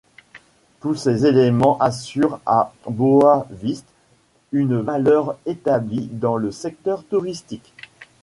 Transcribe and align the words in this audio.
Tous 0.79 0.95
ces 0.95 1.27
éléments 1.27 1.77
assurent 1.77 2.39
à 2.47 2.73
Boa 2.89 3.45
Viste 3.51 3.85
une 4.51 4.79
valeur 4.79 5.37
établie 5.45 6.09
dans 6.11 6.37
le 6.37 6.49
secteur 6.49 7.03
touristique. 7.03 7.71